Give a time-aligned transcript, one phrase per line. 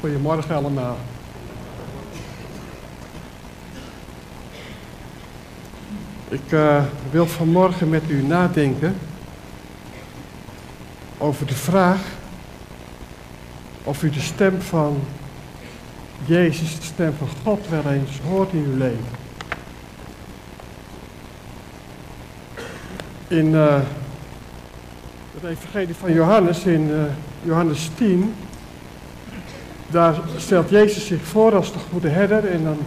[0.00, 0.96] Goedemorgen allemaal.
[6.28, 8.96] Ik uh, wil vanmorgen met u nadenken
[11.18, 12.00] over de vraag
[13.84, 15.00] of u de stem van
[16.24, 19.06] Jezus, de stem van God, wel eens hoort in uw leven.
[23.28, 23.80] In uh,
[25.34, 27.02] het Evangelie van Johannes, in uh,
[27.42, 28.34] Johannes 10,
[29.90, 32.78] daar stelt Jezus zich voor als de goede herder en dan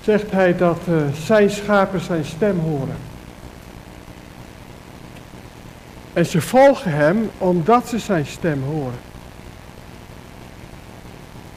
[0.00, 2.96] zegt hij dat uh, zijn schapen zijn stem horen.
[6.12, 8.98] En ze volgen hem omdat ze zijn stem horen.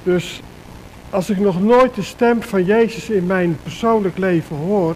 [0.04, 0.42] Dus
[1.10, 4.96] als ik nog nooit de stem van Jezus in mijn persoonlijk leven hoor,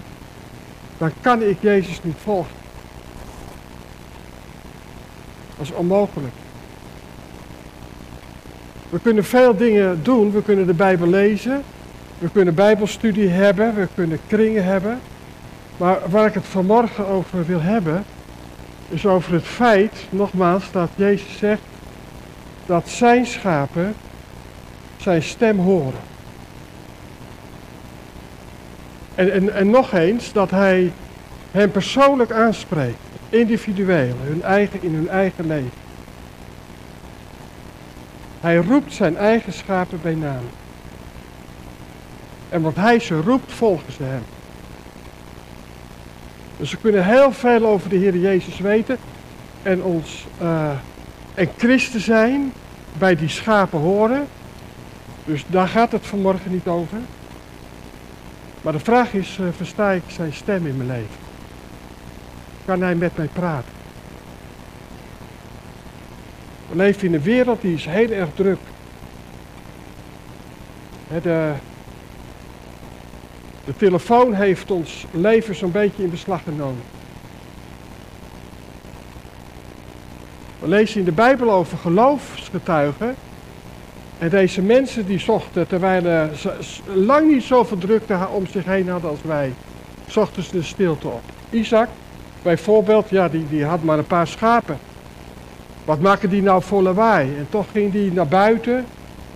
[0.97, 2.55] dan kan ik Jezus niet volgen.
[5.57, 6.33] Dat is onmogelijk.
[8.91, 10.31] We kunnen veel dingen doen.
[10.31, 11.63] We kunnen de Bijbel lezen.
[12.19, 13.75] We kunnen Bijbelstudie hebben.
[13.75, 14.99] We kunnen kringen hebben.
[15.77, 18.03] Maar waar ik het vanmorgen over wil hebben,
[18.89, 21.61] is over het feit, nogmaals, dat Jezus zegt
[22.65, 23.95] dat zijn schapen
[24.97, 25.99] zijn stem horen.
[29.15, 30.91] En, en, en nog eens dat hij
[31.51, 32.97] hen persoonlijk aanspreekt,
[33.29, 35.80] individueel, hun eigen, in hun eigen leven.
[38.41, 40.43] Hij roept zijn eigen schapen bij naam.
[42.49, 44.23] En wat hij ze roept, volgen ze hem.
[46.57, 48.97] Dus we kunnen heel veel over de Heer Jezus weten
[49.63, 50.69] en ons uh,
[51.33, 52.53] en christen zijn,
[52.97, 54.27] bij die schapen horen.
[55.25, 56.97] Dus daar gaat het vanmorgen niet over.
[58.61, 61.15] Maar de vraag is, uh, versta ik zijn stem in mijn leven?
[62.65, 63.80] Kan hij met mij praten?
[66.71, 68.59] We leven in een wereld die is heel erg druk.
[71.21, 71.51] De,
[73.65, 76.83] de telefoon heeft ons leven zo'n beetje in beslag genomen.
[80.59, 83.15] We lezen in de Bijbel over geloofsgetuigen.
[84.17, 86.53] En deze mensen die zochten, terwijl ze
[86.93, 89.53] lang niet zoveel drukte om zich heen hadden als wij,
[90.07, 91.21] zochten ze de stilte op.
[91.49, 91.89] Isaac,
[92.41, 94.77] bijvoorbeeld, ja, die, die had maar een paar schapen.
[95.85, 97.37] Wat maken die nou voor lawaai?
[97.37, 98.85] En toch ging hij naar buiten.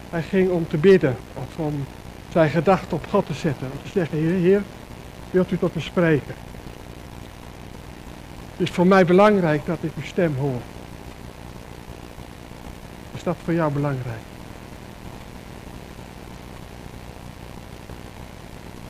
[0.10, 1.16] Hij ging om te bidden.
[1.34, 1.86] Of om
[2.32, 3.68] zijn gedachten op God te zetten.
[3.72, 4.62] Om te zeggen, Heer, Heer,
[5.32, 6.36] wilt u tot me spreken?
[8.52, 10.62] Het is voor mij belangrijk dat ik uw stem hoor.
[13.14, 14.22] Is dat voor jou belangrijk?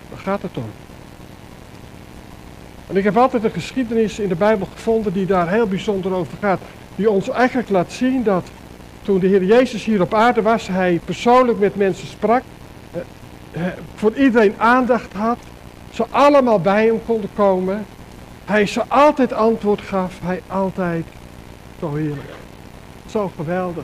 [0.10, 0.70] Waar gaat het om?
[2.88, 6.38] En ik heb altijd een geschiedenis in de Bijbel gevonden die daar heel bijzonder over
[6.40, 6.60] gaat
[6.96, 8.48] die ons eigenlijk laat zien dat
[9.02, 12.44] toen de Heer Jezus hier op aarde was, hij persoonlijk met mensen sprak,
[12.92, 13.02] eh,
[13.52, 15.38] eh, voor iedereen aandacht had,
[15.94, 17.86] ze allemaal bij hem konden komen.
[18.46, 21.06] Hij ze altijd antwoord gaf, hij altijd
[21.80, 22.34] zo heerlijk,
[23.06, 23.84] zo geweldig.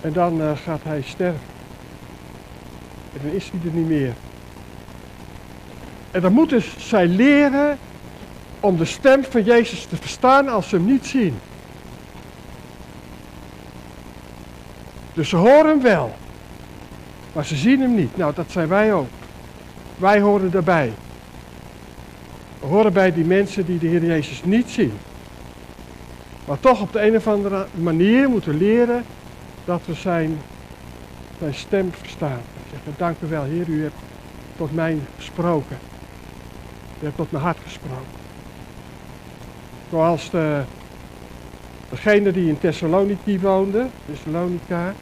[0.00, 1.40] En dan uh, gaat hij sterven.
[3.12, 4.12] En dan is hij er niet meer.
[6.10, 7.78] En dan moeten zij leren
[8.60, 11.38] om de stem van Jezus te verstaan als ze hem niet zien.
[15.14, 16.14] Dus ze horen hem wel,
[17.32, 18.16] maar ze zien hem niet.
[18.16, 19.08] Nou, dat zijn wij ook.
[19.98, 20.92] Wij horen daarbij.
[22.60, 24.92] We horen bij die mensen die de Heer Jezus niet zien.
[26.46, 29.04] Maar toch op de een of andere manier moeten leren
[29.64, 30.38] dat we zijn,
[31.38, 32.40] zijn stem verstaan.
[32.70, 33.94] Zeggen, dank u wel, Heer, u hebt
[34.56, 35.78] tot mij gesproken.
[37.00, 38.19] U hebt tot mijn hart gesproken.
[39.90, 40.60] Zoals de,
[41.88, 44.94] degene die in Thessaloniki woonde, Thessalonica.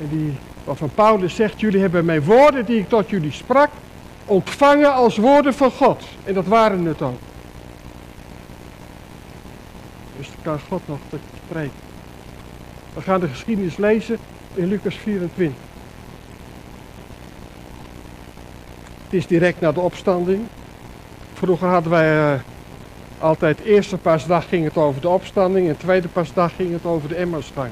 [0.00, 0.32] En die,
[0.64, 3.70] waarvan Paulus zegt, jullie hebben mijn woorden die ik tot jullie sprak,
[4.24, 6.04] ontvangen als woorden van God.
[6.24, 7.18] En dat waren het ook.
[10.16, 11.86] Dus dan kan God nog tot je spreken.
[12.94, 14.18] We gaan de geschiedenis lezen
[14.54, 15.56] in Lucas 24.
[19.04, 20.46] Het is direct na de opstanding.
[21.34, 22.40] Vroeger hadden wij uh,
[23.18, 27.14] altijd eerste paasdag ging het over de opstanding en tweede paasdag ging het over de
[27.14, 27.70] Emmausgang.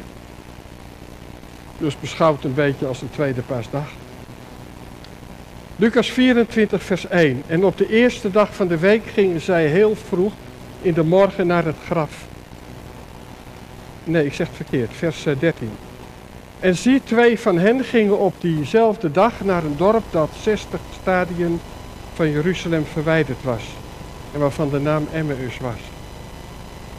[1.78, 3.88] Dus beschouwd een beetje als een tweede paasdag.
[5.76, 7.42] Lucas 24 vers 1.
[7.46, 10.32] En op de eerste dag van de week gingen zij heel vroeg
[10.82, 12.24] in de morgen naar het graf.
[14.04, 15.52] Nee, ik zeg het verkeerd, vers 13.
[15.60, 20.80] Eh, en zie, twee van hen gingen op diezelfde dag naar een dorp dat 60
[21.00, 21.60] stadien
[22.14, 23.62] van Jeruzalem verwijderd was
[24.36, 25.80] en waarvan de naam Emmaus was.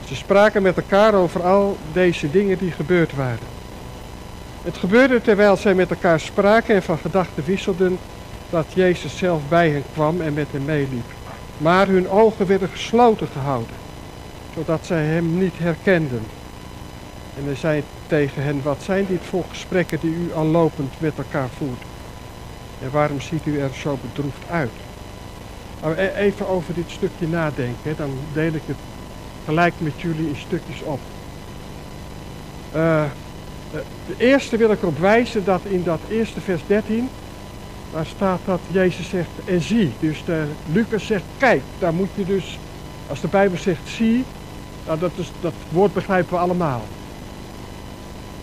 [0.07, 3.47] Ze spraken met elkaar over al deze dingen die gebeurd waren.
[4.61, 7.97] Het gebeurde terwijl zij met elkaar spraken en van gedachten wisselden
[8.49, 11.05] dat Jezus zelf bij hen kwam en met hen meeliep.
[11.57, 13.75] Maar hun ogen werden gesloten gehouden,
[14.55, 16.23] zodat zij hem niet herkenden.
[17.37, 21.17] En hij zei tegen hen, wat zijn dit voor gesprekken die u al lopend met
[21.17, 21.81] elkaar voert?
[22.83, 24.71] En waarom ziet u er zo bedroefd uit?
[25.85, 28.77] E- even over dit stukje nadenken, dan deel ik het
[29.45, 30.99] gelijk met jullie in stukjes op.
[32.75, 33.03] Uh,
[34.07, 37.09] de eerste wil ik erop wijzen dat in dat eerste vers 13,
[37.93, 39.91] daar staat dat Jezus zegt en zie.
[39.99, 42.59] Dus de, Lucas zegt kijk, daar moet je dus,
[43.09, 44.23] als de Bijbel zegt zie,
[44.85, 46.81] nou dat, is, dat woord begrijpen we allemaal.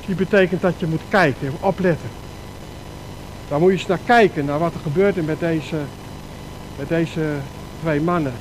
[0.06, 2.08] Zie betekent dat je moet kijken, opletten.
[3.48, 5.76] Dan moet je eens naar kijken, naar wat er gebeurde met deze,
[6.78, 7.36] met deze
[7.80, 8.32] twee mannen.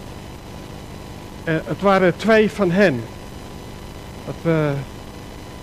[1.44, 3.02] En het waren twee van hen.
[4.26, 4.74] Dat we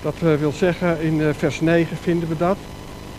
[0.03, 2.57] dat wil zeggen, in eh, vers 9 vinden we dat.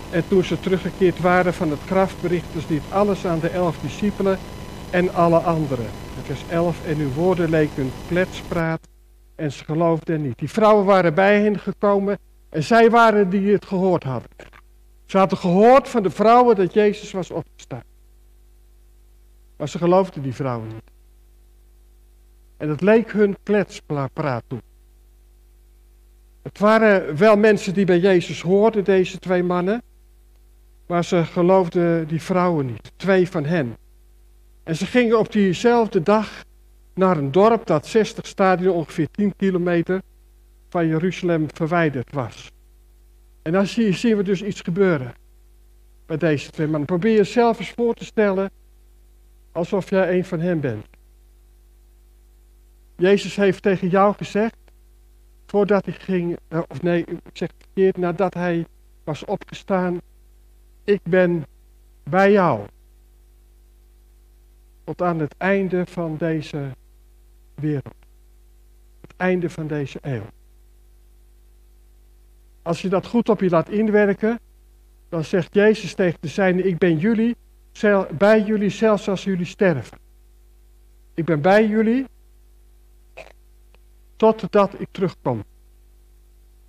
[0.10, 3.78] En toen ze teruggekeerd waren van het graf, berichten ze dit alles aan de elf
[3.82, 4.40] discipelen
[4.90, 5.86] en alle anderen.
[6.24, 8.80] vers 11, en hun woorden leken kletspraat
[9.36, 10.38] en ze geloofden niet.
[10.38, 12.18] Die vrouwen waren bij hen gekomen
[12.50, 14.30] en zij waren die het gehoord hadden.
[15.06, 17.84] Ze hadden gehoord van de vrouwen dat Jezus was opgestaan.
[19.62, 20.92] Maar ze geloofden die vrouwen niet.
[22.58, 24.60] En het leek hun kletspraat toe.
[26.42, 29.82] Het waren wel mensen die bij Jezus hoorden, deze twee mannen.
[30.88, 33.78] Maar ze geloofden die vrouwen niet, twee van hen.
[34.64, 36.44] En ze gingen op diezelfde dag
[36.94, 40.02] naar een dorp dat 60 stadion, ongeveer 10 kilometer
[40.70, 42.52] van Jeruzalem verwijderd was.
[43.42, 45.14] En dan zien we dus iets gebeuren
[46.06, 46.86] bij deze twee mannen.
[46.86, 48.52] Probeer jezelf eens voor te stellen
[49.52, 50.86] alsof jij een van hen bent.
[52.96, 54.58] Jezus heeft tegen jou gezegd,
[55.46, 58.66] voordat hij ging, eh, of nee, ik zeg het verkeerd, nadat hij
[59.04, 60.02] was opgestaan,
[60.84, 61.46] ik ben
[62.04, 62.66] bij jou.
[64.84, 66.72] Tot aan het einde van deze
[67.56, 67.96] wereld.
[69.02, 70.26] Het einde van deze eeuw.
[72.62, 74.40] Als je dat goed op je laat inwerken,
[75.10, 77.36] dan zegt Jezus tegen de zijnen, ik ben jullie,
[78.18, 79.98] bij jullie zelfs als jullie sterven.
[81.14, 82.06] Ik ben bij jullie
[84.16, 85.44] totdat ik terugkom.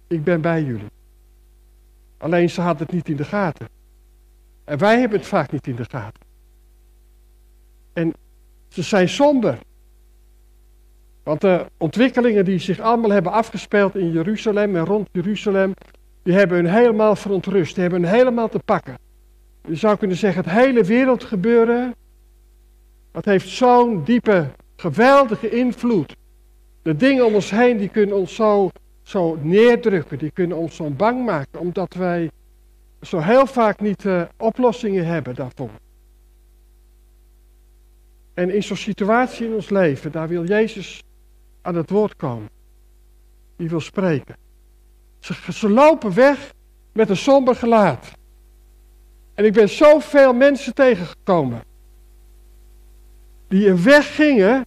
[0.06, 0.90] Ik ben bij jullie.
[2.18, 3.68] Alleen ze hadden het niet in de gaten.
[4.64, 6.22] En wij hebben het vaak niet in de gaten.
[7.92, 8.12] En
[8.68, 9.58] ze zijn somber.
[11.22, 15.74] Want de ontwikkelingen die zich allemaal hebben afgespeeld in Jeruzalem en rond Jeruzalem,
[16.22, 18.98] die hebben hun helemaal verontrust, die hebben hun helemaal te pakken.
[19.66, 21.94] Je zou kunnen zeggen, het hele wereldgebeuren,
[23.10, 26.16] dat heeft zo'n diepe, geweldige invloed
[26.82, 28.70] de dingen om ons heen die kunnen ons zo,
[29.02, 32.30] zo neerdrukken, die kunnen ons zo bang maken, omdat wij
[33.00, 35.70] zo heel vaak niet uh, oplossingen hebben daarvoor.
[38.34, 41.02] En in zo'n situatie in ons leven, daar wil Jezus
[41.62, 42.48] aan het woord komen.
[43.56, 44.36] Die wil spreken.
[45.18, 46.52] Ze, ze lopen weg
[46.92, 48.10] met een somber gelaat.
[49.34, 51.62] En ik ben zoveel mensen tegengekomen.
[53.48, 54.66] Die een weg gingen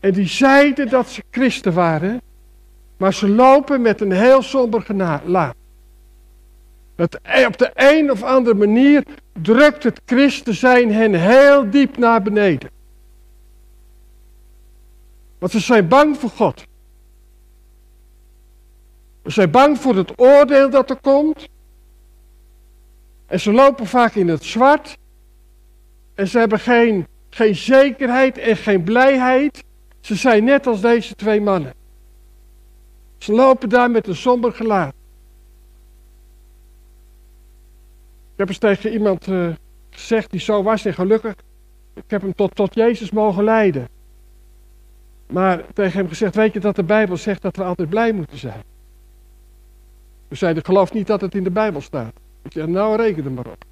[0.00, 2.20] en die zeiden dat ze christen waren,
[2.96, 5.54] maar ze lopen met een heel somber gelaat.
[6.94, 9.04] Dat op de een of andere manier
[9.42, 12.70] drukt het christen zijn hen heel diep naar beneden.
[15.38, 16.64] Want ze zijn bang voor God.
[19.24, 21.48] Ze zijn bang voor het oordeel dat er komt.
[23.28, 24.98] En ze lopen vaak in het zwart.
[26.14, 29.64] En ze hebben geen, geen zekerheid en geen blijheid.
[30.00, 31.74] Ze zijn net als deze twee mannen.
[33.18, 34.94] Ze lopen daar met een somber gelaat.
[38.32, 39.48] Ik heb eens tegen iemand uh,
[39.90, 41.34] gezegd die zo was en gelukkig.
[41.94, 43.88] Ik heb hem tot, tot Jezus mogen leiden.
[45.26, 48.38] Maar tegen hem gezegd, weet je dat de Bijbel zegt dat we altijd blij moeten
[48.38, 48.62] zijn.
[50.28, 52.12] We zeiden, geloof niet dat het in de Bijbel staat.
[52.54, 53.64] Ik nou reken er maar op.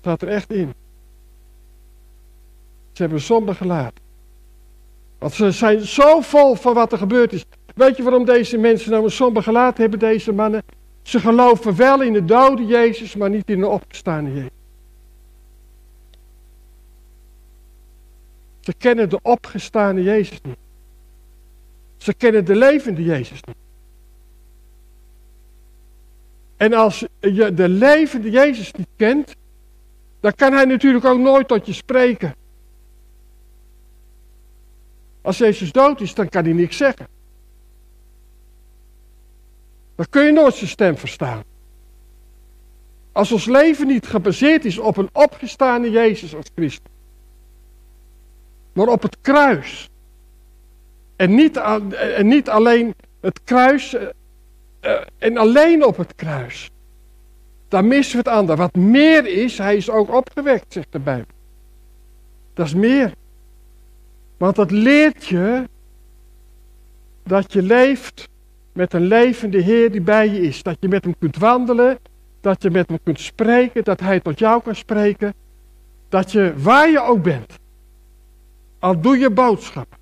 [0.00, 0.74] Staat er echt in.
[2.92, 4.04] Ze hebben somber gelaten.
[5.18, 7.44] Want ze zijn zo vol van wat er gebeurd is.
[7.74, 10.62] Weet je waarom deze mensen nou een somber gelaten hebben, deze mannen?
[11.02, 14.50] Ze geloven wel in de dode Jezus, maar niet in de opgestaande Jezus.
[18.60, 20.56] Ze kennen de opgestaande Jezus niet.
[21.96, 23.56] Ze kennen de levende Jezus niet.
[26.60, 29.36] En als je de levende Jezus niet kent,
[30.20, 32.34] dan kan hij natuurlijk ook nooit tot je spreken.
[35.22, 37.06] Als Jezus dood is, dan kan hij niks zeggen.
[39.94, 41.42] Dan kun je nooit zijn stem verstaan.
[43.12, 46.92] Als ons leven niet gebaseerd is op een opgestane Jezus als Christus,
[48.72, 49.88] maar op het kruis.
[51.16, 53.96] En niet, en niet alleen het kruis,
[54.80, 56.70] eh, en alleen op het kruis.
[57.68, 58.56] Dan missen we het ander.
[58.56, 61.34] Wat meer is, hij is ook opgewekt, zegt de Bijbel.
[62.54, 63.12] Dat is meer.
[64.36, 65.68] Want dat leert je
[67.22, 68.28] dat je leeft
[68.72, 70.62] met een levende Heer die bij je is.
[70.62, 71.98] Dat je met hem kunt wandelen,
[72.40, 75.34] dat je met hem kunt spreken, dat hij tot jou kan spreken.
[76.08, 77.54] Dat je, waar je ook bent,
[78.78, 79.98] al doe je boodschap.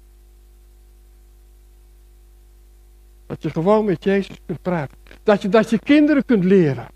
[3.28, 4.98] Dat je gewoon met Jezus kunt praten.
[5.22, 6.86] Dat je, dat je kinderen kunt leren.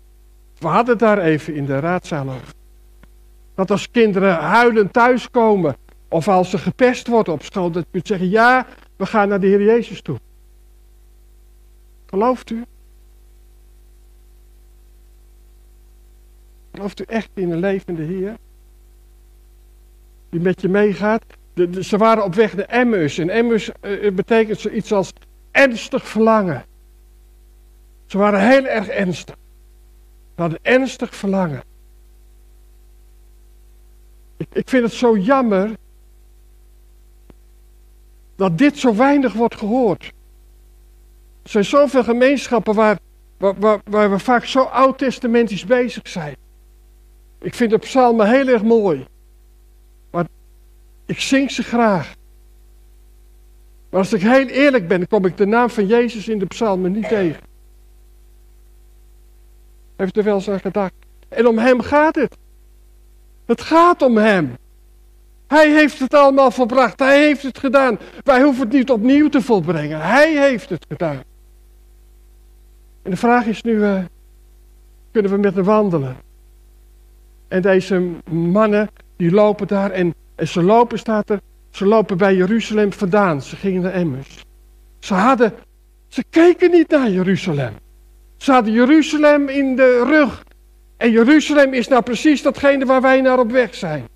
[0.57, 2.53] We hadden daar even in de raadzaal over.
[3.55, 5.75] Dat als kinderen huilend thuiskomen,
[6.09, 9.39] of als ze gepest worden op school, dat je kunt zeggen, ja, we gaan naar
[9.39, 10.19] de Heer Jezus toe.
[12.05, 12.63] Gelooft u?
[16.71, 18.35] Gelooft u echt in een levende Heer?
[20.29, 21.23] Die met je meegaat?
[21.53, 23.17] De, ze waren op weg naar Emmaus.
[23.17, 25.13] En Emmaus uh, betekent zoiets als
[25.53, 26.65] ernstig verlangen.
[28.05, 29.35] Ze waren heel erg ernstig.
[30.35, 31.63] Ze hadden ernstig verlangen.
[34.37, 35.71] Ik, vind het zo jammer
[38.35, 40.03] dat dit zo weinig wordt gehoord.
[41.43, 42.97] Er zijn zoveel gemeenschappen waar,
[43.37, 46.35] waar, waar, we vaak zo oud-testamentisch bezig zijn.
[47.41, 49.07] Ik vind de psalmen heel erg mooi.
[50.11, 50.25] Maar
[51.05, 52.15] ik zing ze graag.
[53.93, 56.91] Maar als ik heel eerlijk ben, kom ik de naam van Jezus in de psalmen
[56.91, 57.41] niet tegen.
[59.95, 60.93] Heeft er wel eens aan gedacht.
[61.29, 62.37] En om hem gaat het.
[63.45, 64.57] Het gaat om hem.
[65.47, 66.99] Hij heeft het allemaal volbracht.
[66.99, 67.99] Hij heeft het gedaan.
[68.23, 70.01] Wij hoeven het niet opnieuw te volbrengen.
[70.01, 71.23] Hij heeft het gedaan.
[73.01, 74.03] En de vraag is nu, uh,
[75.11, 76.17] kunnen we met hem wandelen?
[77.47, 81.39] En deze mannen, die lopen daar en ze lopen, staat er,
[81.73, 83.41] ze lopen bij Jeruzalem vandaan.
[83.41, 84.43] Ze gingen naar Emmers.
[84.99, 85.53] Ze hadden,
[86.07, 87.73] ze keken niet naar Jeruzalem.
[88.37, 90.43] Ze hadden Jeruzalem in de rug.
[90.97, 94.07] En Jeruzalem is nou precies datgene waar wij naar op weg zijn.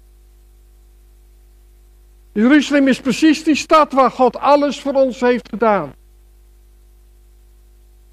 [2.34, 5.94] Jeruzalem is precies die stad waar God alles voor ons heeft gedaan.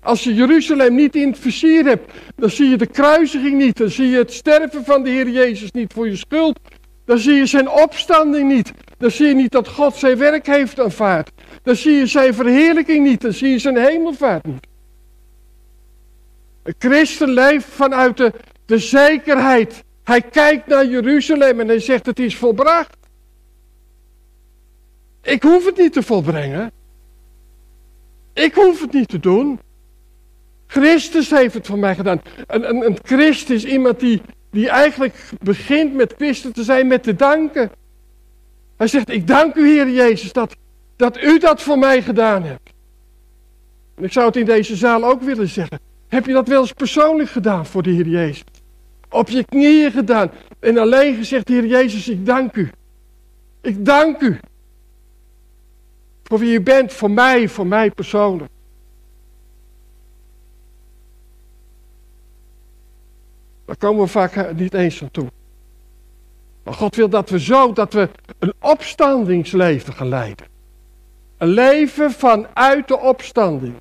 [0.01, 3.77] Als je Jeruzalem niet in het vizier hebt, dan zie je de kruisiging niet.
[3.77, 6.61] Dan zie je het sterven van de Heer Jezus niet voor je schuld.
[7.05, 8.73] Dan zie je zijn opstanding niet.
[9.05, 11.31] Dan zie je niet dat God zijn werk heeft aanvaard.
[11.63, 13.21] Dan zie je zijn verheerlijking niet.
[13.21, 14.67] Dan zie je zijn hemelvaart niet.
[16.63, 18.17] Een christen leeft vanuit
[18.65, 19.85] de, zekerheid.
[20.05, 22.97] Hij kijkt naar Jeruzalem en hij zegt het is volbracht.
[25.23, 26.73] Ik hoef het niet te volbrengen.
[28.33, 29.61] Ik hoef het niet te doen.
[30.67, 32.21] Christus heeft het voor mij gedaan.
[32.47, 37.03] Een, een, een Christ is iemand die, die eigenlijk begint met Christus te zijn met
[37.03, 37.71] te danken.
[38.77, 40.57] Hij zegt, ik dank u Heer Jezus dat,
[40.97, 42.73] dat u dat voor mij gedaan hebt.
[43.95, 45.81] En ik zou het in deze zaal ook willen zeggen.
[46.09, 48.45] Heb je dat wel eens persoonlijk gedaan voor de Heer Jezus?
[49.09, 52.71] Op je knieën gedaan en alleen gezegd, Heer Jezus, ik dank u.
[53.61, 54.39] Ik dank u.
[56.23, 58.51] Voor wie u bent, voor mij, voor mij persoonlijk.
[63.65, 65.29] Daar komen we vaak niet eens aan toe.
[66.65, 70.47] Maar God wil dat we zo, dat we een opstandingsleven gaan leiden.
[71.39, 73.75] Een leven vanuit de opstanding.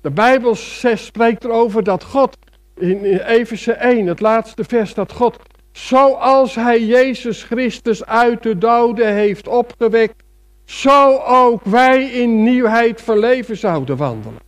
[0.00, 2.36] De Bijbel spreekt erover dat God,
[2.74, 5.36] in Efeze 1, het laatste vers, dat God,
[5.72, 10.22] zoals Hij Jezus Christus uit de doden heeft opgewekt,
[10.64, 14.38] zo ook wij in nieuwheid van leven zouden wandelen.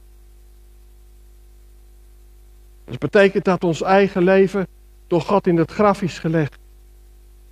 [2.85, 4.67] Dat betekent dat ons eigen leven
[5.07, 6.58] door God in het graf is gelegd.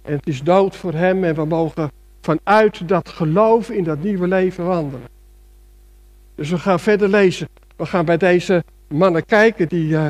[0.07, 4.29] En het is dood voor hem en we mogen vanuit dat geloof in dat nieuwe
[4.29, 5.09] leven wandelen.
[6.35, 7.49] Dus we gaan verder lezen.
[7.77, 10.09] We gaan bij deze mannen kijken die, uh,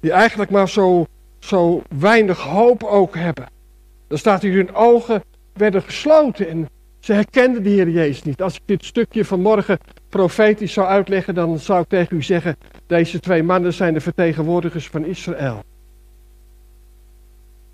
[0.00, 1.06] die eigenlijk maar zo,
[1.38, 3.48] zo weinig hoop ook hebben.
[4.08, 5.22] Dan staat hier hun ogen
[5.52, 6.68] werden gesloten en
[7.00, 8.42] ze herkenden de Heer Jezus niet.
[8.42, 13.20] Als ik dit stukje vanmorgen profetisch zou uitleggen, dan zou ik tegen u zeggen, deze
[13.20, 15.62] twee mannen zijn de vertegenwoordigers van Israël.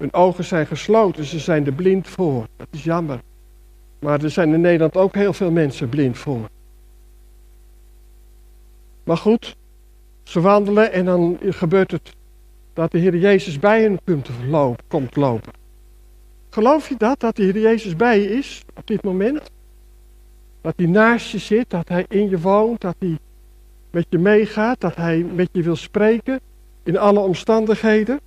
[0.02, 2.46] Hun ogen zijn gesloten, ze zijn er blind voor.
[2.56, 3.20] Dat is jammer.
[3.98, 6.48] Maar er zijn in Nederland ook heel veel mensen blind voor.
[9.04, 9.56] Maar goed,
[10.22, 12.14] ze wandelen en dan gebeurt het
[12.72, 14.00] dat de Heer Jezus bij hen
[14.88, 15.52] komt lopen.
[16.50, 19.50] Geloof je dat, dat de Heer Jezus bij je is op dit moment?
[20.60, 23.18] Dat hij naast je zit, dat hij in je woont, dat hij
[23.90, 26.40] met je meegaat, dat hij met je wil spreken
[26.82, 28.20] in alle omstandigheden.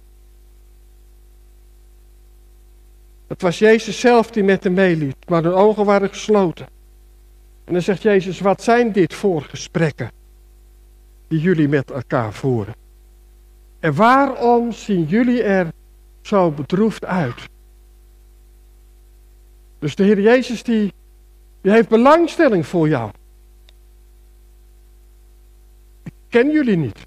[3.28, 6.68] Het was Jezus zelf die met hem meeliep, maar de ogen waren gesloten.
[7.64, 10.12] En dan zegt Jezus, wat zijn dit voor gesprekken
[11.28, 12.74] die jullie met elkaar voeren?
[13.80, 15.68] En waarom zien jullie er
[16.22, 17.50] zo bedroefd uit?
[19.80, 20.94] Dus de Heer Jezus die,
[21.62, 23.12] die heeft belangstelling voor jou.
[26.04, 27.00] Ik ken jullie niet.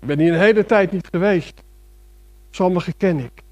[0.00, 1.62] Ik ben hier een hele tijd niet geweest.
[2.50, 3.42] Sommigen ken ik.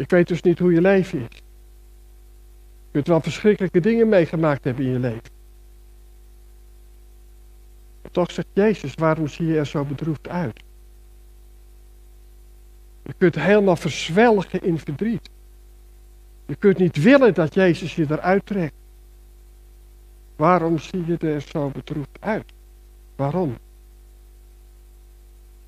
[0.00, 1.36] Ik weet dus niet hoe je leven is.
[2.84, 5.38] Je kunt wel verschrikkelijke dingen meegemaakt hebben in je leven.
[8.10, 10.62] toch zegt Jezus, waarom zie je er zo bedroefd uit?
[13.02, 15.30] Je kunt helemaal verzwelgen in verdriet.
[16.46, 18.74] Je kunt niet willen dat Jezus je eruit trekt.
[20.36, 22.52] Waarom zie je er zo bedroefd uit?
[23.16, 23.56] Waarom?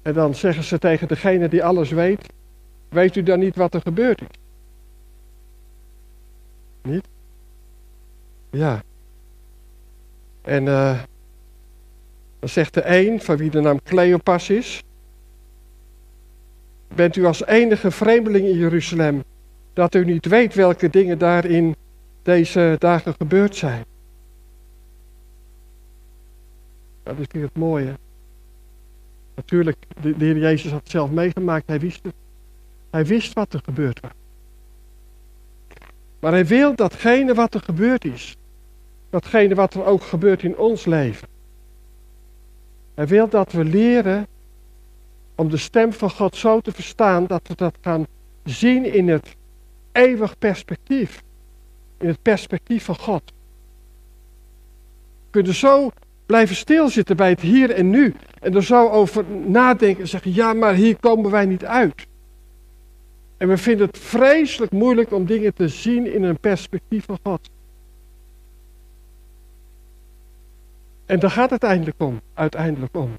[0.03, 2.27] En dan zeggen ze tegen degene die alles weet,
[2.93, 4.27] weet u dan niet wat er gebeurd is?
[6.83, 7.09] Niet?
[8.51, 8.83] Ja.
[10.43, 11.03] En uh,
[12.39, 14.83] dan zegt de een, van wie de naam Cleopas is,
[16.95, 19.25] bent u als enige vreemdeling in Jeruzalem,
[19.73, 21.77] dat u niet weet welke dingen daar in
[22.23, 23.85] deze dagen gebeurd zijn.
[27.03, 27.99] Dat is hier het mooie.
[29.35, 32.15] Natuurlijk, de, de Heer Jezus had het zelf meegemaakt, hij wist het.
[32.93, 34.11] Hij wist wat er gebeurd was.
[36.21, 38.37] Maar hij wil datgene wat er gebeurd is,
[39.11, 41.29] datgene wat er ook gebeurt in ons leven.
[42.95, 44.27] Hij wil dat we leren
[45.35, 48.07] om de stem van God zo te verstaan dat we dat gaan
[48.45, 49.37] zien in het
[49.93, 51.23] eeuwig perspectief.
[51.99, 53.23] In het perspectief van God.
[55.25, 55.91] We kunnen zo
[56.27, 58.15] blijven stilzitten bij het hier en nu.
[58.41, 62.11] En er zo over nadenken en zeggen, ja maar hier komen wij niet uit.
[63.43, 67.51] En we vinden het vreselijk moeilijk om dingen te zien in een perspectief van God.
[71.07, 72.21] En daar gaat het uiteindelijk om.
[72.35, 73.11] Uiteindelijk om.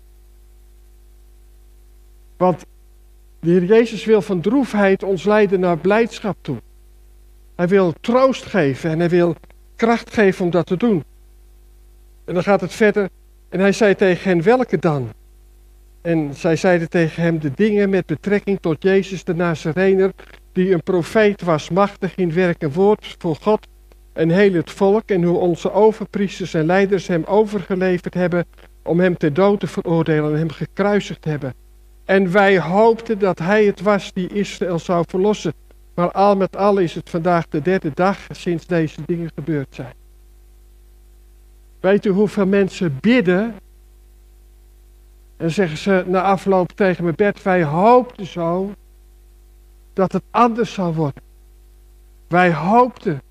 [2.38, 2.65] Want
[3.39, 6.57] de Heer Jezus wil van droefheid ons leiden naar blijdschap toe.
[7.55, 9.36] Hij wil troost geven en hij wil
[9.75, 11.03] kracht geven om dat te doen.
[12.25, 13.09] En dan gaat het verder.
[13.49, 15.09] En hij zei tegen hen, welke dan?
[16.03, 20.11] En zij zeiden tegen hem de dingen met betrekking tot Jezus de Nazarener,
[20.51, 23.67] die een profeet was, machtig in werk en woord voor God
[24.13, 28.45] en heel het volk, en hoe onze overpriesters en leiders hem overgeleverd hebben
[28.83, 31.53] om hem ter dood te veroordelen en hem gekruisigd hebben.
[32.05, 35.53] En wij hoopten dat hij het was die Israël zou verlossen.
[35.95, 39.93] Maar al met al is het vandaag de derde dag sinds deze dingen gebeurd zijn.
[41.79, 43.55] Weet u hoeveel mensen bidden
[45.43, 48.71] en zeggen ze na afloop tegen mijn bed, wij hoopten zo
[49.93, 51.23] dat het anders zou worden.
[52.27, 53.21] Wij hoopten,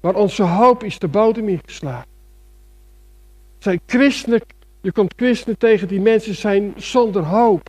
[0.00, 2.08] maar onze hoop is de bodem ingeslagen.
[3.58, 4.44] Zijn christelijk,
[4.80, 7.68] je komt christenen tegen die mensen zijn zonder hoop.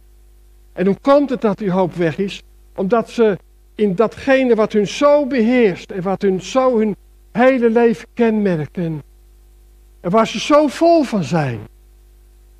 [0.73, 2.43] En hoe komt het dat die hoop weg is?
[2.75, 3.37] Omdat ze
[3.75, 6.95] in datgene wat hun zo beheerst en wat hun zo hun
[7.31, 9.03] hele leven kenmerkt en,
[10.01, 11.59] en waar ze zo vol van zijn,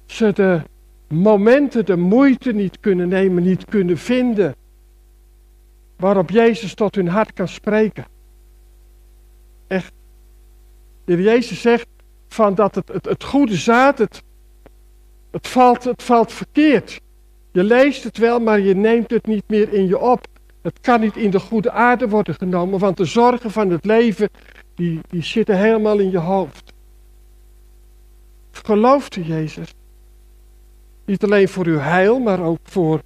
[0.05, 0.62] ze de
[1.13, 4.56] momenten de moeite niet kunnen nemen, niet kunnen vinden.
[5.97, 8.06] Waarop Jezus tot hun hart kan spreken.
[9.67, 9.91] Echt.
[11.06, 11.88] De Jezus zegt
[12.28, 14.23] van dat het, het, het goede zaad, het,
[15.32, 17.02] het, valt, het valt verkeerd.
[17.52, 20.28] Je leest het wel, maar je neemt het niet meer in je op.
[20.62, 24.30] Het kan niet in de goede aarde worden genomen, want de zorgen van het leven,
[24.76, 26.73] die, die zitten helemaal in je hoofd.
[28.52, 29.73] Gelooft u Jezus?
[31.05, 33.01] Niet alleen voor uw heil, maar ook voor,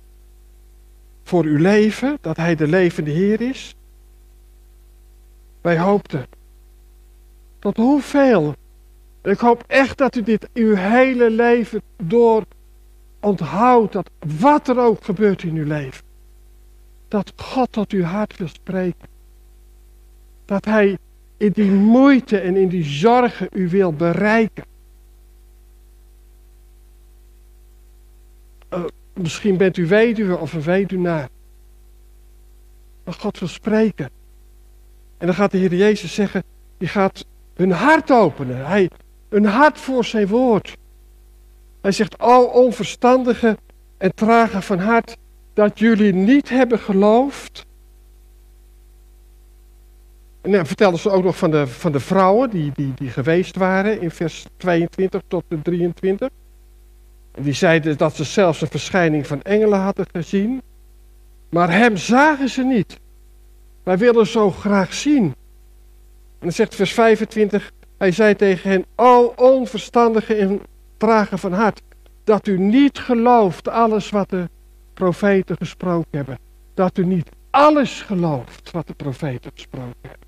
[1.23, 3.75] voor uw leven, dat Hij de levende Heer is.
[5.61, 6.27] Wij hoopten.
[7.59, 8.55] Tot hoeveel?
[9.23, 12.43] Ik hoop echt dat u dit uw hele leven door
[13.19, 16.03] onthoudt, dat wat er ook gebeurt in uw leven,
[17.07, 19.07] dat God tot uw hart wil spreken.
[20.45, 20.97] Dat Hij
[21.37, 24.65] in die moeite en in die zorgen u wil bereiken.
[28.73, 28.85] Uh,
[29.17, 31.29] misschien bent u weduwe of een weduwnaar.
[33.03, 34.09] Maar God wil spreken.
[35.17, 36.43] En dan gaat de Heer Jezus zeggen,
[36.77, 38.65] die gaat hun hart openen.
[38.65, 38.89] Hij,
[39.29, 40.77] hun hart voor zijn woord.
[41.81, 43.57] Hij zegt, o onverstandige
[43.97, 45.17] en trage van hart,
[45.53, 47.65] dat jullie niet hebben geloofd.
[50.41, 53.55] En dan vertelden ze ook nog van de, van de vrouwen die, die, die geweest
[53.55, 56.29] waren in vers 22 tot de 23.
[57.37, 60.61] En die zeiden dat ze zelfs een verschijning van engelen hadden gezien.
[61.49, 62.99] Maar hem zagen ze niet.
[63.83, 65.23] Wij willen zo graag zien.
[65.23, 65.33] En
[66.39, 70.61] dan zegt vers 25, hij zei tegen hen, o onverstandige en
[70.97, 71.81] trage van hart,
[72.23, 74.49] dat u niet gelooft alles wat de
[74.93, 76.37] profeten gesproken hebben.
[76.73, 80.27] Dat u niet alles gelooft wat de profeten gesproken hebben.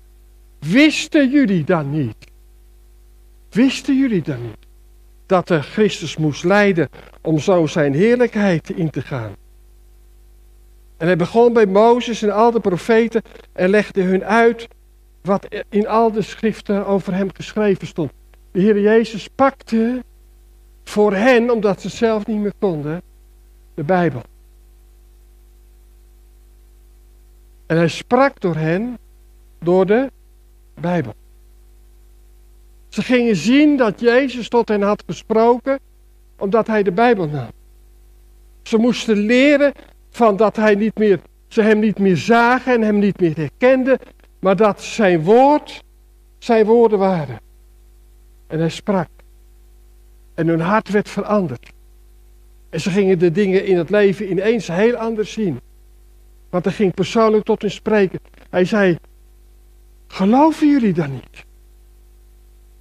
[0.58, 2.16] Wisten jullie dan niet?
[3.50, 4.69] Wisten jullie dan niet?
[5.30, 6.88] Dat de Christus moest lijden
[7.22, 9.36] om zo zijn heerlijkheid in te gaan.
[10.96, 14.68] En hij begon bij Mozes en al de profeten en legde hun uit
[15.22, 18.12] wat in al de schriften over hem geschreven stond.
[18.52, 20.04] De Heer Jezus pakte
[20.84, 23.02] voor hen, omdat ze zelf niet meer konden,
[23.74, 24.22] de Bijbel.
[27.66, 28.98] En hij sprak door hen
[29.58, 30.10] door de
[30.80, 31.14] Bijbel.
[32.90, 35.78] Ze gingen zien dat Jezus tot hen had gesproken,
[36.38, 37.50] omdat hij de Bijbel nam.
[38.62, 39.72] Ze moesten leren
[40.10, 43.98] van dat hij niet meer, ze hem niet meer zagen en hem niet meer herkenden,
[44.38, 45.82] maar dat zijn woord
[46.38, 47.40] zijn woorden waren.
[48.46, 49.08] En hij sprak.
[50.34, 51.72] En hun hart werd veranderd.
[52.70, 55.60] En ze gingen de dingen in het leven ineens heel anders zien.
[56.50, 58.20] Want hij ging persoonlijk tot hen spreken.
[58.50, 58.98] Hij zei,
[60.06, 61.48] geloven jullie dan niet?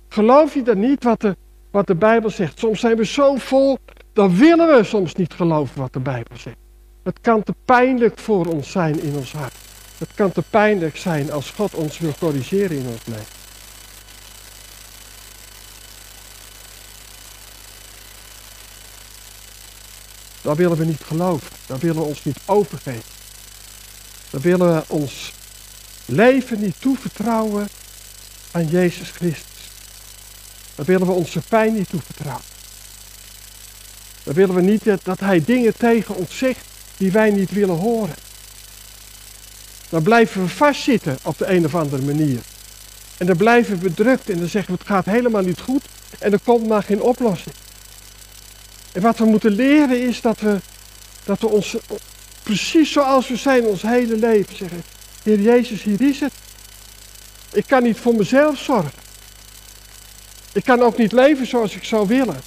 [0.09, 1.37] Geloof je dan niet wat de,
[1.71, 2.59] wat de Bijbel zegt?
[2.59, 3.77] Soms zijn we zo vol,
[4.13, 6.57] dan willen we soms niet geloven wat de Bijbel zegt.
[7.03, 9.53] Het kan te pijnlijk voor ons zijn in ons hart.
[9.97, 13.37] Het kan te pijnlijk zijn als God ons wil corrigeren in ons leven.
[20.41, 21.47] Dan willen we niet geloven.
[21.67, 23.11] Dan willen we ons niet overgeven.
[24.29, 25.33] Dan willen we ons
[26.05, 27.67] leven niet toevertrouwen
[28.51, 29.48] aan Jezus Christus.
[30.79, 32.43] Dan willen we onze pijn niet toevertrouwen.
[34.23, 36.65] Dan willen we niet dat Hij dingen tegen ons zegt
[36.97, 38.15] die wij niet willen horen.
[39.89, 42.39] Dan blijven we vastzitten op de een of andere manier.
[43.17, 45.83] En dan blijven we bedrukt en dan zeggen we het gaat helemaal niet goed
[46.19, 47.55] en er komt maar geen oplossing.
[48.91, 50.59] En wat we moeten leren is dat we,
[51.23, 51.75] dat we ons
[52.43, 54.83] precies zoals we zijn ons hele leven zeggen.
[55.23, 56.33] Heer Jezus, hier is het.
[57.51, 59.07] Ik kan niet voor mezelf zorgen.
[60.59, 62.41] Ik kan ook niet leven zoals ik zou willen.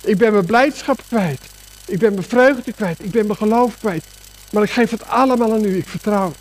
[0.00, 1.40] Ik ben mijn blijdschap kwijt.
[1.86, 3.04] Ik ben mijn vreugde kwijt.
[3.04, 4.04] Ik ben mijn geloof kwijt.
[4.52, 5.76] Maar ik geef het allemaal aan u.
[5.76, 6.32] Ik vertrouw.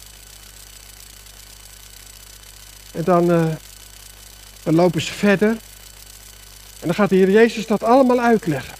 [2.91, 3.45] En dan, uh,
[4.63, 5.49] dan lopen ze verder.
[6.79, 8.75] En dan gaat de Heer Jezus dat allemaal uitleggen.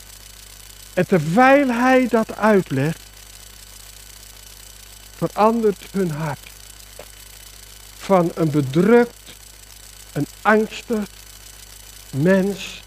[0.94, 3.00] En terwijl hij dat uitlegt,
[5.16, 6.48] verandert hun hart.
[7.98, 9.32] Van een bedrukt,
[10.12, 11.08] een angstig
[12.14, 12.82] mens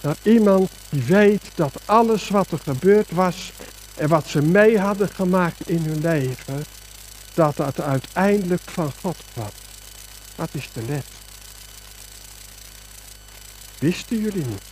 [0.00, 3.52] naar iemand die weet dat alles wat er gebeurd was
[3.96, 6.64] en wat ze mee hadden gemaakt in hun leven,
[7.34, 9.50] dat dat uiteindelijk van God kwam.
[10.36, 11.04] Dat is de les.
[13.78, 14.62] Wisten jullie niet?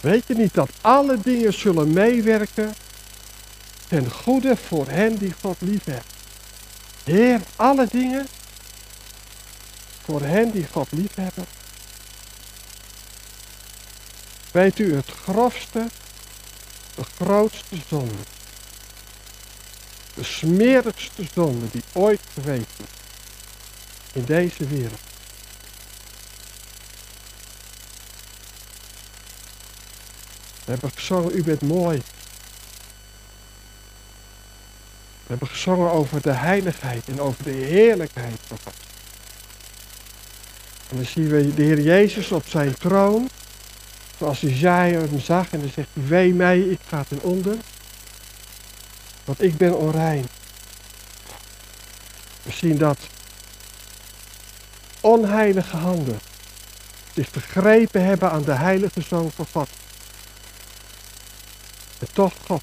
[0.00, 2.74] Weet je niet dat alle dingen zullen meewerken
[3.88, 6.14] ten goede voor hen die God liefhebt?
[7.04, 8.26] Heer, alle dingen
[10.04, 11.44] voor hen die God liefhebben.
[14.50, 15.88] Weet u het grofste,
[16.94, 18.22] de grootste zonde,
[20.14, 22.80] de smerigste zonde die ooit geweest
[24.12, 25.00] in deze wereld?
[30.64, 32.02] We hebben gezongen, u bent mooi.
[35.22, 38.83] We hebben gezongen over de heiligheid en over de heerlijkheid van God.
[40.94, 43.28] En dan zien we de Heer Jezus op zijn troon.
[44.18, 47.56] Zoals Isaiah hem zag en dan zegt hij, wee mij, ik ga ten onder.
[49.24, 50.26] Want ik ben onrein.
[52.42, 52.98] We zien dat
[55.00, 56.18] onheilige handen
[57.14, 59.68] zich vergrepen hebben aan de heilige Zoon van God.
[61.98, 62.62] En toch God.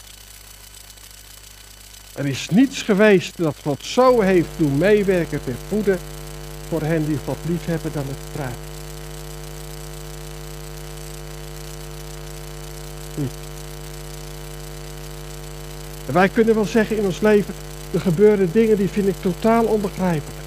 [2.14, 5.98] Er is niets geweest dat God zo heeft doen meewerken ten goede
[6.72, 8.54] voor hen die God lief hebben dan het kruis.
[13.16, 13.32] Niet.
[16.08, 17.54] En wij kunnen wel zeggen in ons leven,
[17.94, 20.42] er gebeuren dingen die vind ik totaal onbegrijpelijk.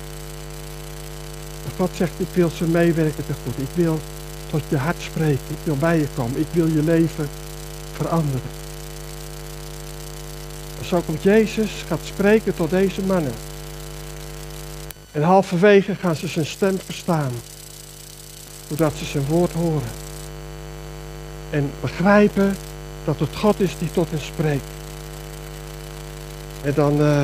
[1.65, 3.63] Maar God zegt, ik wil ze meewerken ten goede.
[3.63, 4.01] Ik wil
[4.51, 5.49] tot je hart spreken.
[5.49, 6.41] Ik wil bij je komen.
[6.41, 7.29] Ik wil je leven
[7.93, 8.51] veranderen.
[10.81, 13.33] En zo komt Jezus, gaat spreken tot deze mannen.
[15.15, 17.33] En halverwege gaan ze zijn stem verstaan.
[18.69, 19.91] Doordat ze zijn woord horen.
[21.51, 22.57] En begrijpen
[23.05, 24.65] dat het God is die tot hen spreekt.
[26.63, 27.23] En dan, uh,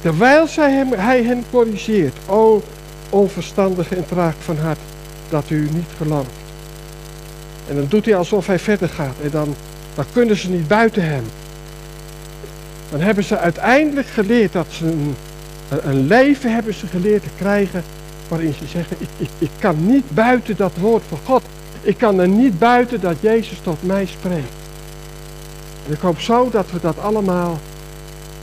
[0.00, 2.16] terwijl zij hem, hij hen corrigeert.
[2.26, 2.62] O
[3.10, 4.78] onverstandige en traag van hart,
[5.28, 6.30] dat u niet gelooft.
[7.68, 9.14] En dan doet hij alsof hij verder gaat.
[9.22, 9.54] En dan,
[9.94, 11.24] dan kunnen ze niet buiten hem.
[12.90, 15.16] Dan hebben ze uiteindelijk geleerd dat ze een,
[15.68, 17.82] een leven hebben ze geleerd te krijgen.
[18.28, 21.42] Waarin ze zeggen, ik, ik, kan niet buiten dat woord van God.
[21.82, 24.52] Ik kan er niet buiten dat Jezus tot mij spreekt.
[25.86, 27.58] En ik hoop zo dat we dat allemaal,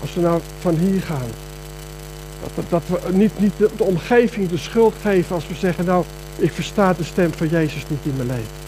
[0.01, 1.29] als we nou van hier gaan,
[2.55, 6.05] dat dat we niet, niet de, de omgeving de schuld geven als we zeggen, nou,
[6.37, 8.61] ik versta de stem van Jezus niet in mijn leven.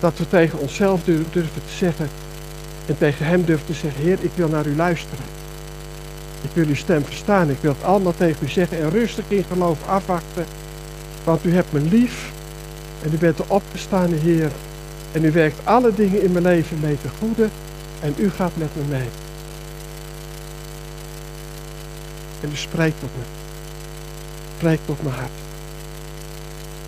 [0.00, 2.08] Dat we tegen onszelf durven te zeggen
[2.86, 5.37] en tegen hem durven te zeggen, Heer, ik wil naar u luisteren.
[6.42, 7.50] Ik wil uw stem verstaan.
[7.50, 10.44] Ik wil het allemaal tegen u zeggen en rustig in geloof afwachten.
[11.24, 12.30] Want u hebt me lief
[13.02, 14.50] en u bent de opgestaande Heer.
[15.12, 17.48] En u werkt alle dingen in mijn leven mee te goede
[18.00, 19.08] en u gaat met me mee.
[22.40, 23.24] En u spreekt tot me.
[24.56, 25.30] Spreekt tot mijn hart.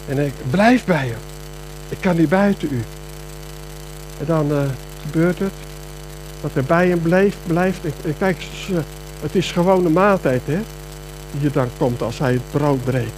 [0.09, 1.19] En ik blijf bij hem.
[1.89, 2.85] Ik kan niet buiten u.
[4.21, 4.63] En dan uh,
[5.03, 5.53] gebeurt het.
[6.41, 7.37] Dat hij bij hem blijft.
[7.47, 7.85] blijft.
[7.85, 8.37] En, kijk,
[9.21, 10.59] het is gewoon een maaltijd hè.
[11.33, 13.13] Die je dan komt als hij het brood breekt.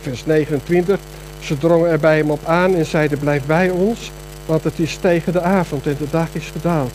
[0.00, 0.98] Vers 29.
[1.40, 4.10] Ze drongen er bij hem op aan en zeiden blijf bij ons.
[4.46, 6.92] Want het is tegen de avond en de dag is gedaald.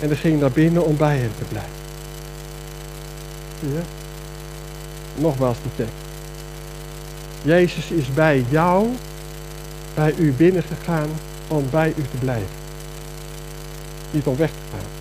[0.00, 1.70] En hij ging naar binnen om bij hen te blijven.
[3.60, 3.82] Ja.
[5.14, 5.92] Nogmaals die tekst.
[7.42, 8.86] Jezus is bij jou,
[9.94, 11.08] bij u binnengegaan
[11.48, 12.56] om bij u te blijven.
[14.10, 14.97] Niet om weg te gaan.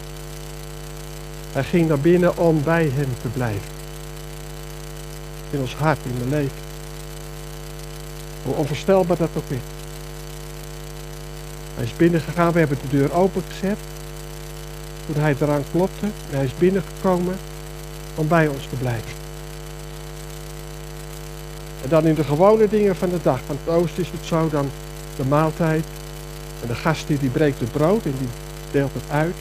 [1.58, 3.70] Hij ging naar binnen om bij hem te blijven.
[5.50, 6.58] In ons hart, in mijn leven.
[8.44, 9.58] Hoe onvoorstelbaar dat ook is.
[11.76, 13.78] Hij is binnengegaan, we hebben de deur opengezet.
[15.06, 17.36] Toen hij eraan klopte, en hij is binnengekomen
[18.16, 19.12] om bij ons te blijven.
[21.84, 23.40] En dan in de gewone dingen van de dag.
[23.46, 24.70] Van het oosten is het zo, dan
[25.16, 25.86] de maaltijd.
[26.62, 28.30] En de gast die, die breekt het brood en die
[28.72, 29.36] deelt het uit.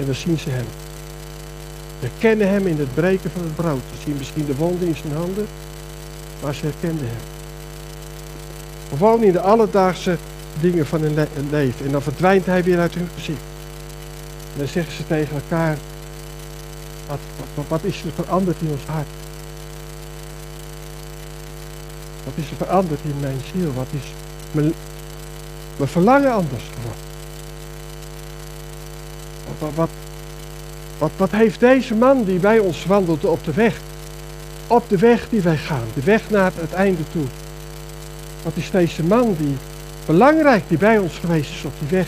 [0.00, 0.66] En dan zien ze hem.
[1.98, 3.80] Herkennen hem in het breken van het brood.
[3.94, 5.46] Ze zien misschien de wonden in zijn handen,
[6.42, 7.38] maar ze herkenden hem.
[8.88, 10.16] Gewoon in de alledaagse
[10.60, 11.86] dingen van hun, leven.
[11.86, 13.40] En dan verdwijnt hij weer uit hun gezicht.
[14.52, 15.78] En dan zeggen ze tegen elkaar,
[17.08, 17.18] wat,
[17.54, 19.06] wat, wat is er veranderd in ons hart?
[22.24, 23.72] Wat is er veranderd in mijn ziel?
[23.72, 24.12] Wat is
[24.52, 24.72] mijn,
[25.76, 27.08] mijn verlangen anders geworden?
[29.58, 29.89] Wat, wat,
[31.00, 33.76] wat, heeft deze man die bij ons wandelde op de weg?
[34.66, 37.24] Op de weg die wij gaan, de weg naar het einde toe.
[38.42, 39.56] Wat is deze man die
[40.06, 42.06] belangrijk die bij ons geweest is op die weg?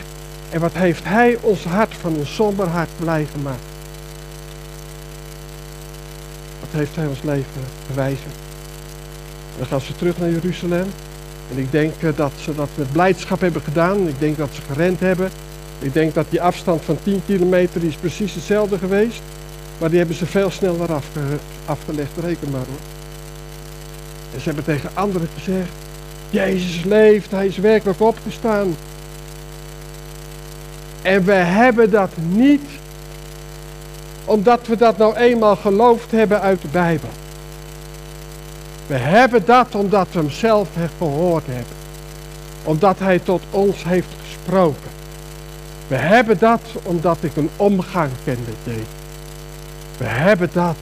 [0.51, 3.63] En wat heeft hij ons hart van een somber hart blij gemaakt?
[6.61, 8.31] Wat heeft hij ons leven bewijzen?
[9.59, 10.87] Dan gaan ze terug naar Jeruzalem.
[11.51, 14.09] En ik denk eh, dat ze dat met blijdschap hebben gedaan.
[14.09, 15.31] Ik denk dat ze gerend hebben.
[15.83, 19.21] Ik denk dat die afstand van 10 kilometer die is precies hetzelfde geweest.
[19.79, 21.21] Maar die hebben ze veel sneller afge,
[21.65, 22.11] afgelegd.
[22.21, 22.81] Reken maar hoor.
[24.35, 25.71] En ze hebben tegen anderen gezegd.
[26.31, 28.77] Jezus leeft, hij is werkelijk opgestaan.
[31.03, 32.65] En we hebben dat niet
[34.25, 37.09] omdat we dat nou eenmaal geloofd hebben uit de Bijbel.
[38.87, 40.69] We hebben dat omdat we hem zelf
[40.99, 41.75] gehoord hebben.
[42.65, 45.02] Omdat hij tot ons heeft gesproken.
[45.93, 48.87] We hebben dat omdat ik een omgang ken met Jezus.
[49.99, 50.77] We hebben dat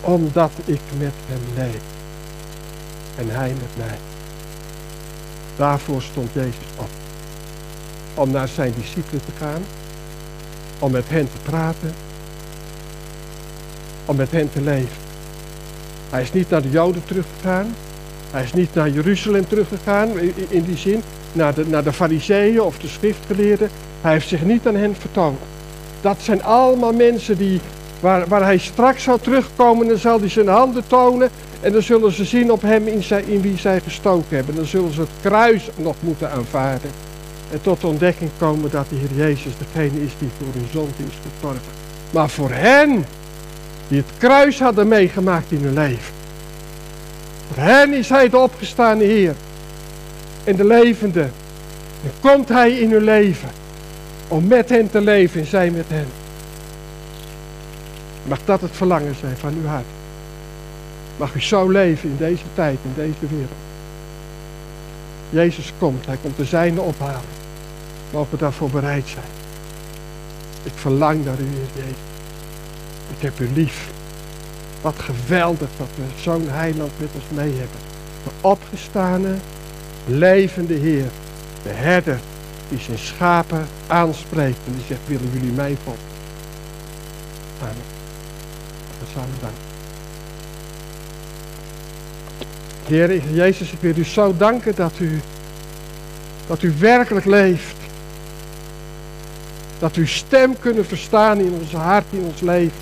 [0.00, 1.80] omdat ik met hem leef.
[3.18, 3.98] En hij met mij.
[5.56, 6.88] Daarvoor stond Jezus op.
[8.14, 9.62] Om naar zijn discipelen te gaan.
[10.78, 11.94] Om met hen te praten.
[14.04, 14.96] Om met hen te leven.
[16.10, 17.74] Hij is niet naar de Joden teruggegaan.
[18.30, 21.02] Hij is niet naar Jeruzalem teruggegaan, in die zin.
[21.32, 23.70] Naar de, naar de fariseeën of de schriftgeleerden.
[24.00, 25.38] Hij heeft zich niet aan hen vertoond.
[26.00, 27.60] Dat zijn allemaal mensen die,
[28.00, 29.88] waar, waar hij straks zal terugkomen.
[29.88, 31.30] Dan zal hij zijn handen tonen.
[31.60, 34.54] En dan zullen ze zien op hem in, zijn, in wie zij gestoken hebben.
[34.54, 36.90] Dan zullen ze het kruis nog moeten aanvaarden.
[37.50, 40.90] En tot de ontdekking komen dat de Heer Jezus degene is die voor hun zonde
[40.96, 41.72] is gestorven.
[42.10, 43.06] Maar voor hen
[43.88, 46.14] die het kruis hadden meegemaakt in hun leven.
[47.48, 49.34] Voor hen is hij de opgestaande Heer.
[50.44, 51.22] En de levende.
[52.04, 53.48] En komt hij in hun leven.
[54.30, 56.06] Om met hen te leven en zij met hen.
[58.22, 59.84] Mag dat het verlangen zijn van uw hart.
[61.16, 63.50] Mag u zo leven in deze tijd, in deze wereld.
[65.30, 67.20] Jezus komt, hij komt de zijne ophalen.
[68.12, 69.24] Mogen we daarvoor bereid zijn.
[70.62, 71.96] Ik verlang naar u, Jezus.
[73.16, 73.88] Ik heb u lief.
[74.80, 77.78] Wat geweldig dat we zo'n heiland met ons mee hebben.
[78.24, 79.34] De opgestane,
[80.06, 81.06] levende Heer.
[81.62, 82.20] De herder
[82.70, 84.58] die zijn schapen aanspreekt.
[84.66, 86.02] En die zegt, willen jullie mij volgen?
[87.60, 87.74] Amen.
[89.00, 89.68] We samen danken.
[92.86, 95.20] Heer Jezus, ik wil u zo danken dat u,
[96.46, 97.76] dat u werkelijk leeft.
[99.78, 102.78] Dat uw stem kunnen verstaan in ons hart, in ons leven.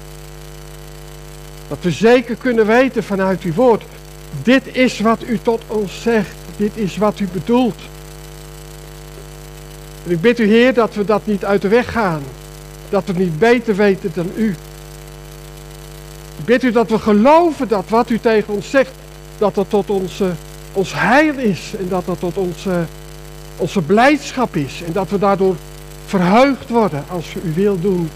[1.69, 3.85] Dat we zeker kunnen weten vanuit uw woord.
[4.43, 6.35] Dit is wat u tot ons zegt.
[6.57, 7.81] Dit is wat u bedoelt.
[10.09, 12.23] En ik bid u Heer dat we dat niet uit de weg gaan.
[12.89, 14.49] Dat we niet beter weten dan u.
[16.39, 18.91] Ik bid u dat we geloven dat wat u tegen ons zegt,
[19.39, 20.31] dat dat tot onze,
[20.73, 21.73] ons heil is.
[21.79, 22.85] En dat dat tot onze,
[23.57, 24.83] onze blijdschap is.
[24.87, 25.57] En dat we daardoor
[26.07, 28.11] verheugd worden als we uw wil doen.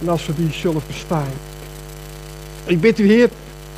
[0.00, 1.32] En als we die zullen verstaan.
[2.64, 3.28] Ik bid u Heer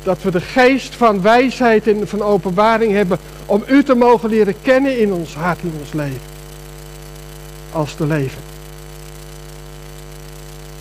[0.03, 4.55] dat we de geest van wijsheid en van openbaring hebben om u te mogen leren
[4.61, 6.37] kennen in ons hart, in ons leven.
[7.71, 8.41] Als te leven.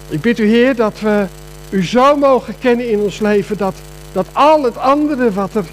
[0.09, 1.27] Ik bid u Heer dat we
[1.71, 3.75] u zo mogen kennen in ons leven dat,
[4.13, 5.65] dat al het andere wat er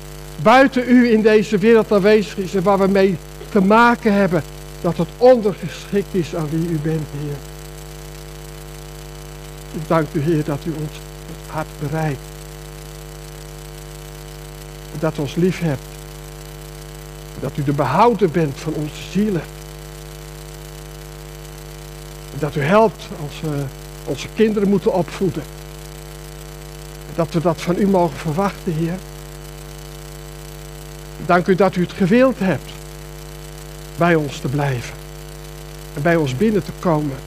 [0.41, 3.17] buiten u in deze wereld aanwezig is en waar we mee
[3.49, 4.43] te maken hebben,
[4.81, 7.37] dat het ondergeschikt is aan wie u bent, Heer.
[9.73, 10.93] Ik dank u, Heer, dat u ons
[11.27, 12.19] het hart bereikt.
[14.99, 15.81] Dat u ons lief hebt.
[17.39, 19.41] Dat u de behouder bent van onze zielen.
[22.45, 23.63] Dat u helpt als we
[24.03, 25.43] onze kinderen moeten opvoeden.
[27.15, 28.97] Dat we dat van u mogen verwachten, Heer.
[31.25, 32.71] Dank u dat u het gewild hebt
[33.97, 34.95] bij ons te blijven.
[35.93, 37.17] En bij ons binnen te komen.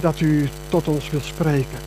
[0.00, 1.78] Dat u tot ons wilt spreken.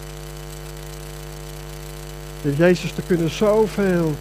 [2.41, 4.15] Heer Jezus, er kunnen zoveel,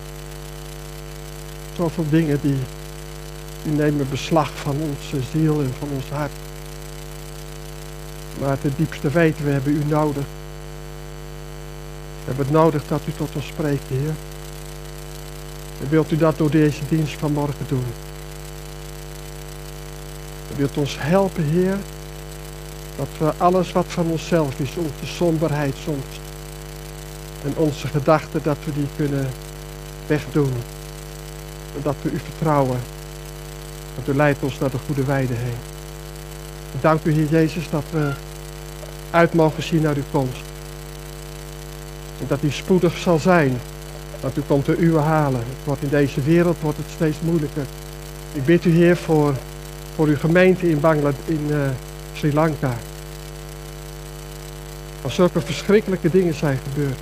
[1.77, 2.59] zoveel dingen die,
[3.63, 6.42] die nemen beslag van onze ziel en van ons hart.
[8.41, 10.25] Maar ten diepste weten we hebben u nodig.
[12.19, 14.15] We hebben het nodig dat u tot ons spreekt, Heer.
[15.81, 17.85] En wilt u dat door deze dienst van morgen doen?
[20.53, 21.77] U wilt ons helpen, Heer,
[22.97, 26.21] dat we alles wat van onszelf is, onze somberheid soms,
[27.45, 29.29] en onze gedachten, dat we die kunnen
[30.07, 30.53] wegdoen.
[31.77, 32.79] En dat we u vertrouwen.
[33.95, 35.72] Dat u leidt ons naar de goede weide heen.
[36.81, 38.13] Dank u, Heer Jezus, dat we
[39.11, 40.43] uit mogen zien naar uw komst.
[42.21, 43.59] En dat die spoedig zal zijn.
[44.21, 45.43] Dat u komt de uwe halen.
[45.65, 47.65] Wordt in deze wereld wordt het steeds moeilijker.
[48.33, 49.35] Ik bid u, Heer, voor
[49.95, 51.57] voor uw gemeente in, Bangladesh, in uh,
[52.13, 52.75] Sri Lanka.
[55.03, 56.99] Als zulke verschrikkelijke dingen zijn gebeurd.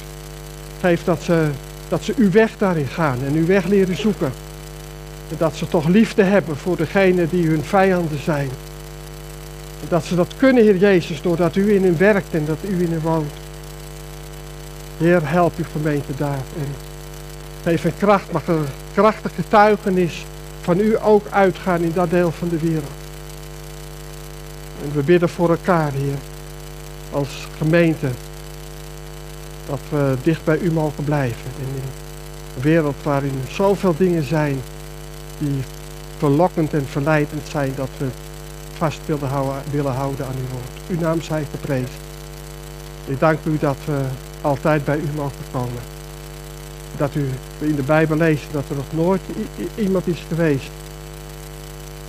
[0.80, 1.48] Geef dat ze,
[1.88, 4.32] dat ze uw weg daarin gaan en uw weg leren zoeken.
[5.30, 8.50] En dat ze toch liefde hebben voor degenen die hun vijanden zijn.
[9.80, 12.82] En dat ze dat kunnen, Heer Jezus, doordat u in hen werkt en dat u
[12.82, 13.32] in hen woont.
[14.98, 16.42] Heer, help uw gemeente daar.
[16.58, 16.74] En
[17.62, 20.24] geef een kracht, mag een krachtige getuigenis
[20.60, 22.90] van u ook uitgaan in dat deel van de wereld.
[24.84, 26.18] En we bidden voor elkaar, Heer,
[27.10, 28.08] als gemeente,
[29.66, 31.50] dat we dicht bij u mogen blijven.
[31.58, 31.82] In
[32.56, 34.60] een wereld waarin zoveel dingen zijn
[35.38, 35.62] die
[36.18, 38.06] verlokkend en verleidend zijn, dat we
[38.80, 40.88] vast willen houden, willen houden aan uw woord.
[40.88, 42.00] Uw naam zij geprezen.
[43.06, 44.04] Ik dank u dat we
[44.40, 45.82] altijd bij u mogen komen
[46.96, 49.20] dat u in de Bijbel leest dat er nog nooit
[49.74, 50.70] iemand is geweest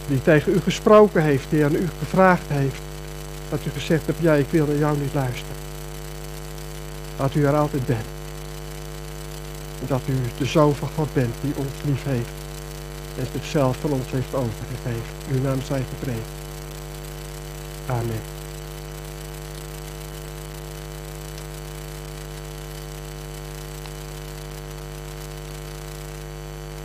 [0.07, 2.81] die tegen u gesproken heeft, die aan u gevraagd heeft,
[3.49, 5.55] dat u gezegd hebt, ja, ik wil naar jou niet luisteren.
[7.17, 8.05] Dat u er altijd bent.
[9.87, 12.29] Dat u de Zoon van God bent die ons lief heeft
[13.19, 15.13] en zichzelf van ons heeft overgegeven.
[15.31, 16.40] Uw naam zij geprezen.
[17.89, 18.40] Amen.